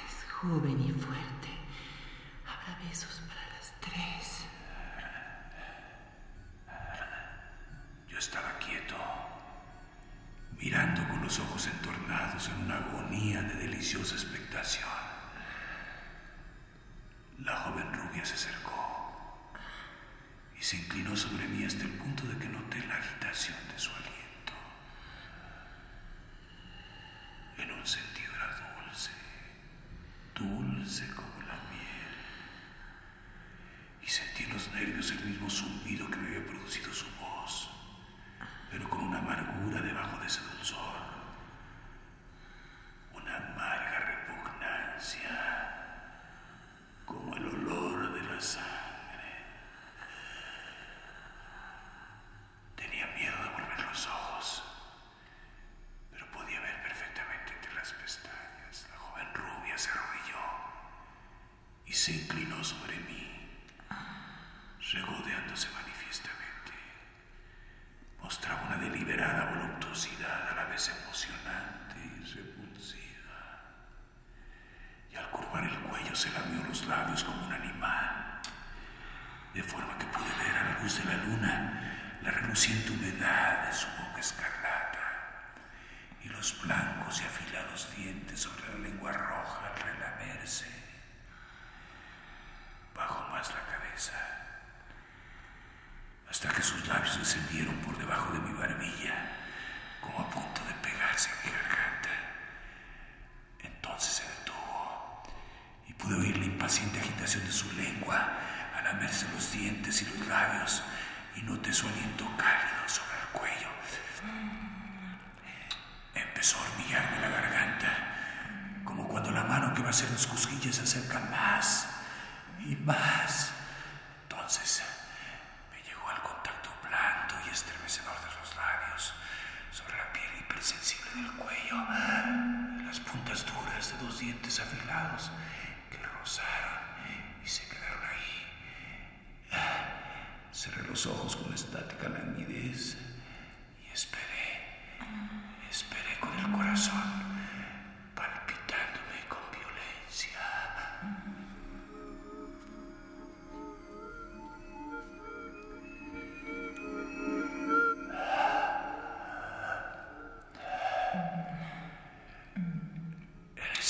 Es 0.07 0.31
joven 0.31 0.80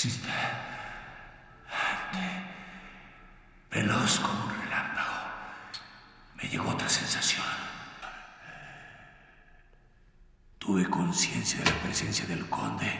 El 0.02 0.08
instante, 0.10 0.32
veloz 3.70 4.18
como 4.18 4.46
un 4.46 4.62
relámpago, 4.62 5.30
me 6.34 6.48
llegó 6.48 6.70
otra 6.70 6.88
sensación. 6.88 7.44
Tuve 10.58 10.90
conciencia 10.90 11.60
de 11.60 11.70
la 11.70 11.76
presencia 11.82 12.26
del 12.26 12.48
conde, 12.48 12.90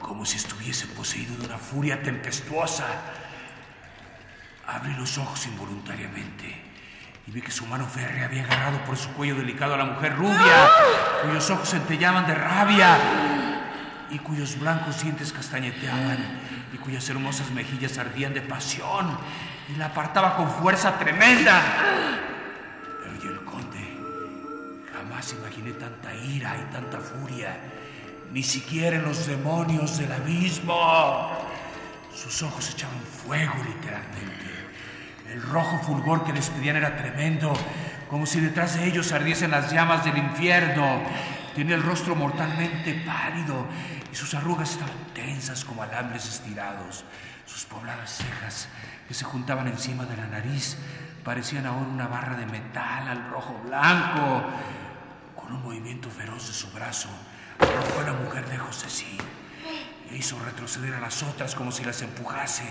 como 0.00 0.26
si 0.26 0.36
estuviese 0.36 0.88
poseído 0.88 1.36
de 1.36 1.46
una 1.46 1.58
furia 1.58 2.02
tempestuosa. 2.02 2.86
Abrí 4.66 4.94
los 4.94 5.16
ojos 5.18 5.46
involuntariamente 5.46 6.60
y 7.28 7.30
vi 7.30 7.40
que 7.40 7.52
su 7.52 7.66
mano 7.66 7.86
férrea 7.86 8.24
había 8.24 8.42
agarrado 8.42 8.84
por 8.84 8.96
su 8.96 9.12
cuello 9.12 9.36
delicado 9.36 9.74
a 9.74 9.78
la 9.78 9.84
mujer 9.84 10.16
rubia, 10.16 10.70
cuyos 11.22 11.48
ojos 11.50 11.70
centellaban 11.70 12.26
de 12.26 12.34
rabia 12.34 13.49
y 14.10 14.18
cuyos 14.18 14.58
blancos 14.58 15.02
dientes 15.02 15.32
castañeteaban 15.32 16.18
y 16.72 16.76
cuyas 16.78 17.08
hermosas 17.08 17.50
mejillas 17.50 17.98
ardían 17.98 18.34
de 18.34 18.42
pasión 18.42 19.16
y 19.72 19.76
la 19.76 19.86
apartaba 19.86 20.36
con 20.36 20.50
fuerza 20.50 20.98
tremenda. 20.98 21.62
Pero 23.02 23.22
yo 23.22 23.30
el 23.30 23.44
conde 23.44 23.96
jamás 24.92 25.32
imaginé 25.32 25.72
tanta 25.72 26.14
ira 26.14 26.56
y 26.56 26.72
tanta 26.72 26.98
furia 26.98 27.56
ni 28.32 28.42
siquiera 28.42 28.96
en 28.96 29.02
los 29.02 29.26
demonios 29.26 29.98
del 29.98 30.12
abismo. 30.12 31.30
Sus 32.14 32.42
ojos 32.42 32.70
echaban 32.70 33.00
fuego 33.00 33.54
literalmente. 33.64 34.46
El 35.32 35.42
rojo 35.42 35.78
fulgor 35.78 36.24
que 36.24 36.32
les 36.32 36.50
pedían 36.50 36.76
era 36.76 36.96
tremendo, 36.96 37.52
como 38.08 38.26
si 38.26 38.40
detrás 38.40 38.76
de 38.76 38.86
ellos 38.86 39.12
ardiesen 39.12 39.50
las 39.50 39.72
llamas 39.72 40.04
del 40.04 40.18
infierno. 40.18 41.02
Tenía 41.54 41.74
el 41.74 41.82
rostro 41.82 42.14
mortalmente 42.14 42.94
pálido 43.04 43.66
y 44.12 44.14
sus 44.14 44.34
arrugas 44.34 44.70
estaban 44.70 44.94
tensas 45.14 45.64
como 45.64 45.82
alambres 45.82 46.26
estirados. 46.28 47.04
Sus 47.44 47.64
pobladas 47.64 48.18
cejas, 48.18 48.68
que 49.08 49.14
se 49.14 49.24
juntaban 49.24 49.66
encima 49.66 50.04
de 50.04 50.16
la 50.16 50.26
nariz, 50.26 50.76
parecían 51.24 51.66
ahora 51.66 51.86
una 51.86 52.06
barra 52.06 52.36
de 52.36 52.46
metal 52.46 53.08
al 53.08 53.30
rojo 53.30 53.60
blanco. 53.64 54.44
Con 55.34 55.52
un 55.52 55.62
movimiento 55.62 56.08
feroz 56.08 56.46
de 56.46 56.54
su 56.54 56.70
brazo, 56.70 57.08
arrojó 57.58 58.00
a 58.00 58.04
la 58.04 58.12
mujer 58.12 58.48
lejos 58.48 58.82
de 58.82 58.90
sí 58.90 59.18
e 60.10 60.16
hizo 60.16 60.38
retroceder 60.40 60.94
a 60.94 61.00
las 61.00 61.22
otras 61.22 61.54
como 61.54 61.70
si 61.70 61.84
las 61.84 62.02
empujase, 62.02 62.64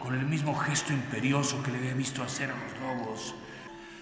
con 0.00 0.14
el 0.14 0.24
mismo 0.24 0.54
gesto 0.54 0.92
imperioso 0.92 1.62
que 1.62 1.70
le 1.70 1.78
había 1.78 1.94
visto 1.94 2.22
hacer 2.22 2.50
a 2.50 2.54
los 2.54 2.78
lobos. 2.80 3.34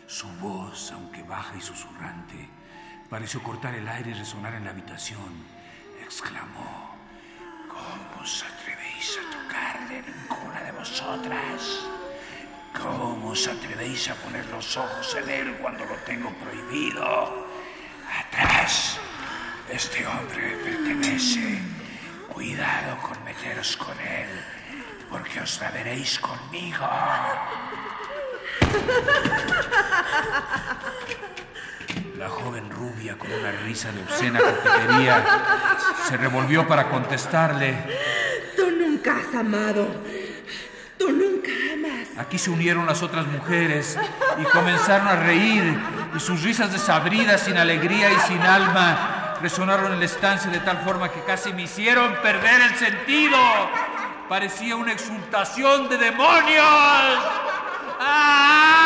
Su 0.06 0.28
voz, 0.38 0.92
aunque 0.92 1.22
baja 1.22 1.56
y 1.56 1.62
susurrante, 1.62 2.48
pareció 3.08 3.42
cortar 3.42 3.74
el 3.74 3.86
aire 3.88 4.10
y 4.10 4.14
resonar 4.14 4.54
en 4.54 4.64
la 4.64 4.70
habitación. 4.70 5.44
Exclamó, 6.02 6.96
¿cómo 7.68 8.22
os 8.22 8.44
atrevéis 8.44 9.18
a 9.18 9.22
tocarle 9.30 10.02
ninguna 10.02 10.62
de 10.62 10.72
vosotras? 10.72 11.86
¿Cómo 12.80 13.30
os 13.30 13.46
atrevéis 13.46 14.10
a 14.10 14.14
poner 14.16 14.46
los 14.46 14.76
ojos 14.76 15.16
en 15.16 15.28
él 15.28 15.56
cuando 15.60 15.84
lo 15.84 15.94
tengo 15.98 16.30
prohibido? 16.30 17.46
Atrás, 18.18 18.98
este 19.70 20.06
hombre 20.06 20.56
pertenece. 20.64 21.60
Cuidado 22.32 22.98
con 23.00 23.22
meteros 23.22 23.76
con 23.76 23.98
él, 24.00 24.28
porque 25.08 25.40
os 25.40 25.60
la 25.60 25.70
veréis 25.70 26.18
conmigo. 26.18 26.88
La 32.18 32.28
joven 32.28 32.70
rubia, 32.70 33.18
con 33.18 33.32
una 33.32 33.50
risa 33.50 33.90
de 33.90 34.00
obscena 34.02 34.38
coquetería, 34.38 35.24
se 36.08 36.16
revolvió 36.16 36.66
para 36.66 36.88
contestarle. 36.88 37.74
Tú 38.56 38.70
nunca 38.70 39.16
has 39.18 39.34
amado. 39.34 39.88
Tú 40.96 41.10
nunca 41.10 41.50
amas. 41.72 42.08
Aquí 42.16 42.38
se 42.38 42.50
unieron 42.50 42.86
las 42.86 43.02
otras 43.02 43.26
mujeres 43.26 43.98
y 44.40 44.44
comenzaron 44.44 45.08
a 45.08 45.16
reír, 45.16 45.76
y 46.14 46.20
sus 46.20 46.42
risas 46.42 46.72
desabridas, 46.72 47.40
sin 47.40 47.56
alegría 47.56 48.12
y 48.12 48.20
sin 48.28 48.40
alma, 48.40 49.36
resonaron 49.42 49.92
en 49.92 49.98
la 49.98 50.04
estancia 50.04 50.48
de 50.52 50.60
tal 50.60 50.78
forma 50.78 51.10
que 51.10 51.20
casi 51.24 51.52
me 51.52 51.62
hicieron 51.62 52.14
perder 52.22 52.60
el 52.60 52.76
sentido. 52.76 53.38
Parecía 54.28 54.76
una 54.76 54.92
exultación 54.92 55.88
de 55.88 55.98
demonios. 55.98 56.64
¡Ah! 58.00 58.83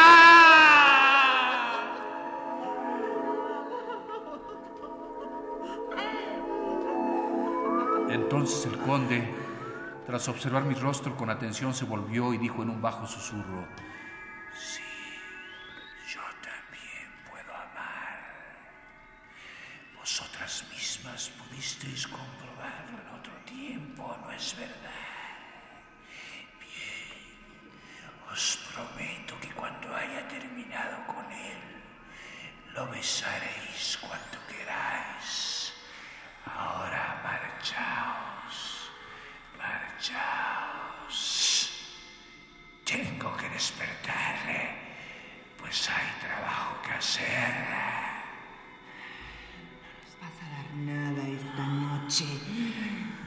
Entonces 8.39 8.67
el 8.73 8.79
conde, 8.79 9.29
tras 10.07 10.29
observar 10.29 10.63
mi 10.63 10.75
rostro 10.75 11.17
con 11.17 11.29
atención, 11.29 11.75
se 11.75 11.85
volvió 11.85 12.33
y 12.33 12.39
dijo 12.39 12.63
en 12.63 12.71
un 12.71 12.81
bajo 12.81 13.05
susurro, 13.05 13.67
Sí, 14.57 14.81
yo 16.15 16.21
también 16.41 17.11
puedo 17.29 17.53
amar. 17.53 18.21
Vosotras 19.99 20.65
mismas 20.71 21.31
pudisteis 21.31 22.07
comprobarlo 22.07 22.97
en 23.03 23.19
otro 23.19 23.33
tiempo, 23.45 24.17
¿no 24.23 24.31
es 24.31 24.57
verdad? 24.57 25.08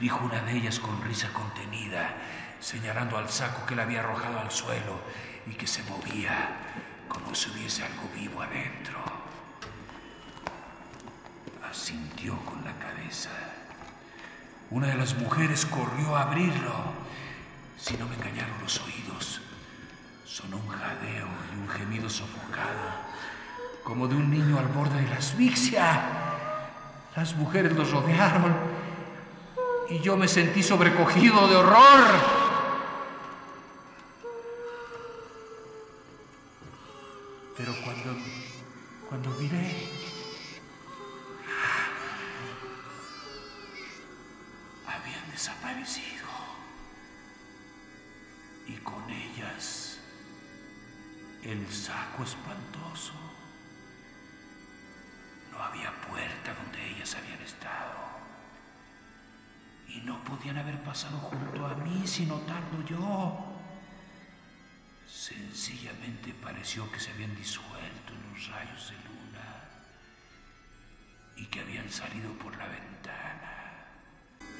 Dijo 0.01 0.25
una 0.25 0.41
de 0.41 0.57
ellas 0.57 0.79
con 0.79 0.99
risa 1.03 1.31
contenida, 1.31 2.15
señalando 2.59 3.19
al 3.19 3.29
saco 3.29 3.67
que 3.67 3.75
le 3.75 3.83
había 3.83 3.99
arrojado 3.99 4.39
al 4.39 4.49
suelo 4.49 4.99
y 5.45 5.53
que 5.53 5.67
se 5.67 5.83
movía 5.83 6.57
como 7.07 7.35
si 7.35 7.51
hubiese 7.51 7.83
algo 7.83 8.09
vivo 8.15 8.41
adentro. 8.41 8.97
Asintió 11.69 12.35
con 12.45 12.65
la 12.65 12.73
cabeza. 12.79 13.29
Una 14.71 14.87
de 14.87 14.95
las 14.95 15.15
mujeres 15.19 15.67
corrió 15.67 16.15
a 16.15 16.23
abrirlo. 16.23 16.73
Si 17.77 17.95
no 17.95 18.07
me 18.07 18.15
engañaron 18.15 18.59
los 18.59 18.81
oídos, 18.81 19.39
sonó 20.25 20.57
un 20.57 20.67
jadeo 20.67 21.27
y 21.53 21.59
un 21.59 21.69
gemido 21.69 22.09
sofocado, 22.09 22.89
como 23.83 24.07
de 24.07 24.15
un 24.15 24.31
niño 24.31 24.57
al 24.57 24.67
borde 24.67 24.99
de 24.99 25.09
la 25.09 25.17
asfixia. 25.17 26.01
Las 27.15 27.35
mujeres 27.35 27.73
los 27.73 27.91
rodearon 27.91 28.80
y 29.91 29.99
yo 29.99 30.15
me 30.15 30.27
sentí 30.27 30.63
sobrecogido 30.63 31.47
de 31.49 31.55
horror. 31.57 32.40
Podían 60.51 60.67
haber 60.67 60.83
pasado 60.83 61.17
junto 61.17 61.65
a 61.65 61.75
mí 61.75 62.05
sin 62.05 62.27
notarlo 62.27 62.85
yo. 62.85 63.37
Sencillamente 65.07 66.33
pareció 66.33 66.91
que 66.91 66.99
se 66.99 67.11
habían 67.11 67.33
disuelto 67.35 68.13
en 68.13 68.33
los 68.33 68.47
rayos 68.49 68.89
de 68.89 68.95
luna 68.95 69.63
y 71.37 71.45
que 71.45 71.61
habían 71.61 71.89
salido 71.89 72.33
por 72.33 72.57
la 72.57 72.67
ventana. 72.67 73.85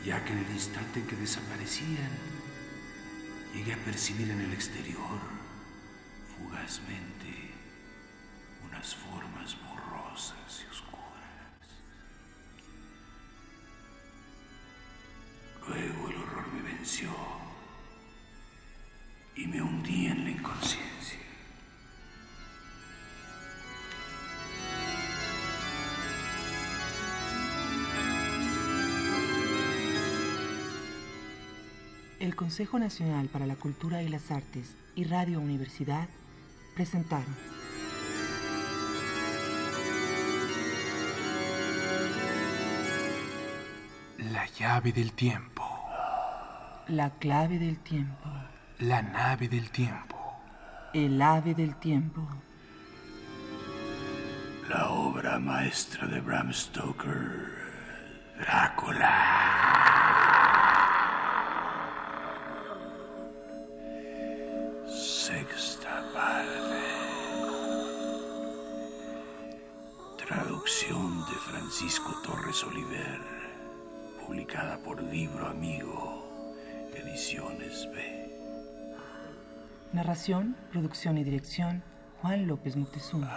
Ya 0.06 0.24
que 0.24 0.32
en 0.32 0.40
el 0.40 0.52
instante 0.52 1.02
en 1.02 1.08
que 1.08 1.16
desaparecían, 1.18 2.12
llegué 3.54 3.74
a 3.74 3.78
percibir 3.84 4.30
en 4.32 4.42
el 4.42 4.54
exterior, 4.54 5.20
fugazmente, 6.38 7.52
unas 8.66 8.96
formas 8.96 9.58
borrosas 9.62 10.64
y 10.64 10.72
oscuras. 10.72 11.01
Y 19.36 19.46
me 19.46 19.62
hundí 19.62 20.08
en 20.08 20.24
la 20.24 20.32
inconsciencia. 20.32 21.20
El 32.20 32.36
Consejo 32.36 32.80
Nacional 32.80 33.28
para 33.28 33.46
la 33.46 33.56
Cultura 33.56 34.02
y 34.02 34.10
las 34.10 34.32
Artes 34.32 34.76
y 34.96 35.04
Radio 35.04 35.40
Universidad 35.40 36.10
presentaron 36.76 37.36
La 44.32 44.48
llave 44.48 44.92
del 44.92 45.14
tiempo. 45.14 45.61
La 46.88 47.10
clave 47.20 47.58
del 47.60 47.80
tiempo, 47.80 48.30
La 48.80 49.02
nave 49.02 49.48
del 49.48 49.70
tiempo. 49.72 50.18
el 50.94 51.22
ave 51.22 51.54
del 51.54 51.76
tiempo, 51.76 52.28
La 54.70 54.90
obra 54.90 55.40
maestra 55.40 56.08
de 56.08 56.20
Bram 56.22 56.52
Stoker, 56.52 57.50
Drácula. 58.40 59.18
Sexta 64.88 66.04
parte. 66.14 66.82
Traducción 70.18 71.20
de 71.26 71.36
Francisco 71.50 72.14
Torres 72.24 72.64
Oliver. 72.64 73.20
publicada 74.26 74.78
por 74.78 75.02
Libro 75.04 75.48
Amigo, 75.48 76.21
Ediciones 76.96 77.90
B. 77.92 78.30
Narración, 79.94 80.56
producción 80.72 81.18
y 81.18 81.24
dirección, 81.24 81.84
Juan 82.22 82.48
López 82.48 82.76
Moctezuma. 82.76 83.30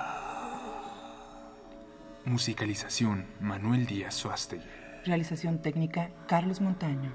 Musicalización, 2.24 3.26
Manuel 3.40 3.86
Díaz 3.86 4.14
Suástegui. 4.14 4.64
Realización 5.04 5.60
técnica, 5.60 6.10
Carlos 6.26 6.60
Montaño. 6.60 7.12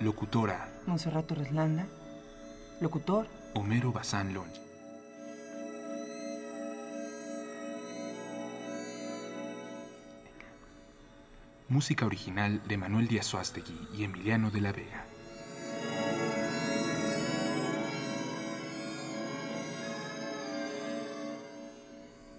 Locutora, 0.00 0.68
Monserrat 0.86 1.26
Torres 1.26 1.52
Landa. 1.52 1.86
Locutor, 2.80 3.26
Homero 3.54 3.92
Bazán 3.92 4.34
Longe. 4.34 4.63
Música 11.68 12.04
original 12.04 12.60
de 12.68 12.76
Manuel 12.76 13.08
Díaz 13.08 13.24
Suástegui 13.24 13.88
y 13.96 14.04
Emiliano 14.04 14.50
de 14.50 14.60
la 14.60 14.70
Vega. 14.70 15.06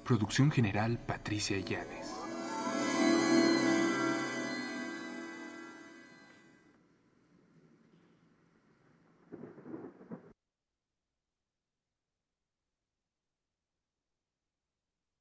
Producción 0.04 0.52
general 0.52 1.00
Patricia 1.00 1.58
Yades. 1.58 2.25